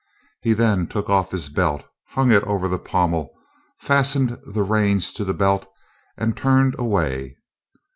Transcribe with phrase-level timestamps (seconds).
[0.41, 3.31] He then took off his belt, hung it over the pommel,
[3.77, 5.67] fastened the reins to the belt,
[6.17, 7.37] and turned away.